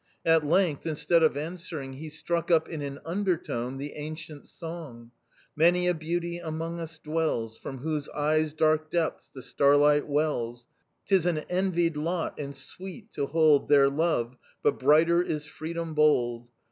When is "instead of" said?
0.87-1.37